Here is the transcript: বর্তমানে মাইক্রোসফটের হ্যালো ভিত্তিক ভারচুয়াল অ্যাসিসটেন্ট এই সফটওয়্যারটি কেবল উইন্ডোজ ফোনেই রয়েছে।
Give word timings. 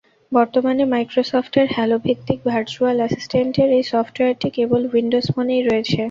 বর্তমানে 0.31 0.83
মাইক্রোসফটের 0.93 1.67
হ্যালো 1.75 1.97
ভিত্তিক 2.05 2.39
ভারচুয়াল 2.51 2.97
অ্যাসিসটেন্ট 3.01 3.53
এই 3.77 3.83
সফটওয়্যারটি 3.91 4.49
কেবল 4.57 4.81
উইন্ডোজ 4.91 5.25
ফোনেই 5.33 5.61
রয়েছে। 5.63 5.99